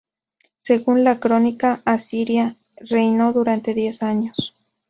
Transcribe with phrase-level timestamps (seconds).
[0.57, 4.55] Según la "Crónica asiria", reinó durante diez años.